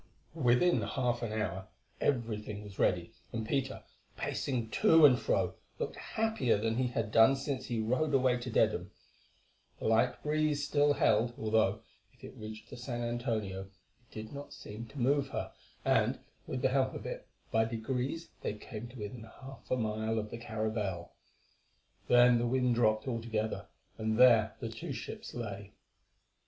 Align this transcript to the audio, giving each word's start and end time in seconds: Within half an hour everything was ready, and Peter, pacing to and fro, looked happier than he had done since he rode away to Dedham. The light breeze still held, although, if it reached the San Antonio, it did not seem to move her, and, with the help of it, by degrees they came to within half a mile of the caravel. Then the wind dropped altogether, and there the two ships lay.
Within 0.33 0.81
half 0.81 1.21
an 1.21 1.31
hour 1.31 1.67
everything 1.99 2.63
was 2.63 2.79
ready, 2.79 3.13
and 3.31 3.45
Peter, 3.47 3.83
pacing 4.17 4.71
to 4.71 5.05
and 5.05 5.19
fro, 5.19 5.53
looked 5.77 5.95
happier 5.95 6.57
than 6.57 6.77
he 6.77 6.87
had 6.87 7.11
done 7.11 7.35
since 7.35 7.67
he 7.67 7.79
rode 7.79 8.11
away 8.15 8.37
to 8.39 8.49
Dedham. 8.49 8.89
The 9.77 9.85
light 9.85 10.23
breeze 10.23 10.65
still 10.65 10.93
held, 10.93 11.35
although, 11.37 11.81
if 12.13 12.23
it 12.23 12.33
reached 12.35 12.71
the 12.71 12.77
San 12.77 13.03
Antonio, 13.03 13.65
it 14.09 14.09
did 14.11 14.33
not 14.33 14.53
seem 14.55 14.87
to 14.87 14.97
move 14.97 15.27
her, 15.27 15.51
and, 15.85 16.17
with 16.47 16.63
the 16.63 16.69
help 16.69 16.95
of 16.95 17.05
it, 17.05 17.27
by 17.51 17.65
degrees 17.65 18.29
they 18.41 18.53
came 18.55 18.87
to 18.87 18.97
within 18.97 19.29
half 19.41 19.69
a 19.69 19.77
mile 19.77 20.17
of 20.17 20.31
the 20.31 20.37
caravel. 20.39 21.11
Then 22.07 22.39
the 22.39 22.47
wind 22.47 22.73
dropped 22.73 23.07
altogether, 23.07 23.67
and 23.99 24.17
there 24.17 24.55
the 24.61 24.69
two 24.69 24.93
ships 24.93 25.35
lay. 25.35 25.73